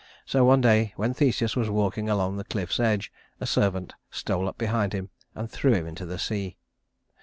So 0.25 0.43
one 0.43 0.61
day 0.61 0.93
when 0.95 1.13
Theseus 1.13 1.55
was 1.55 1.69
walking 1.69 2.09
along 2.09 2.35
the 2.37 2.43
cliff's 2.43 2.79
edge, 2.79 3.11
a 3.39 3.45
servant 3.45 3.93
stole 4.09 4.47
up 4.47 4.57
behind 4.57 4.93
him 4.93 5.11
and 5.35 5.47
threw 5.47 5.73
him 5.75 5.85
into 5.85 6.07
the 6.07 6.17
sea. 6.17 6.57